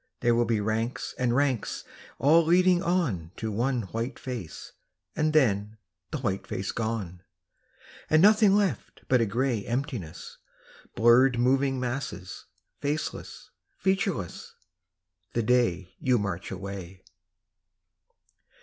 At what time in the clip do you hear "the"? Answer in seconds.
6.09-6.17, 15.33-15.43